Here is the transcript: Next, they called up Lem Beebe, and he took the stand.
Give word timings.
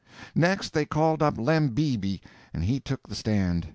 Next, 0.33 0.73
they 0.73 0.83
called 0.83 1.21
up 1.21 1.37
Lem 1.37 1.75
Beebe, 1.75 2.21
and 2.55 2.63
he 2.63 2.79
took 2.79 3.07
the 3.07 3.13
stand. 3.13 3.67